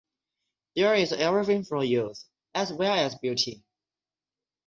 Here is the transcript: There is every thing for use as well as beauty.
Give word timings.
There 0.75 0.95
is 0.95 1.13
every 1.13 1.45
thing 1.45 1.63
for 1.63 1.83
use 1.83 2.25
as 2.55 2.73
well 2.73 2.91
as 2.95 3.13
beauty. 3.13 3.61